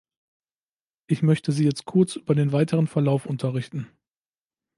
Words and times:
Ich 1.05 1.21
möchte 1.21 1.51
Sie 1.51 1.63
jetzt 1.63 1.85
kurz 1.85 2.15
über 2.15 2.33
den 2.33 2.51
weiteren 2.51 2.87
Verlauf 2.87 3.27
unterrichten. 3.27 3.85